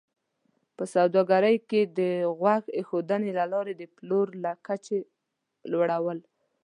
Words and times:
په 0.75 0.83
سوداګرۍ 0.93 1.55
کې 1.69 1.81
د 1.97 1.99
غوږ 2.39 2.63
ایښودنې 2.77 3.31
له 3.39 3.45
لارې 3.53 3.73
د 3.77 3.83
پلور 3.95 4.27
د 4.43 4.45
کچې 4.65 4.99
لوړول 5.71 6.19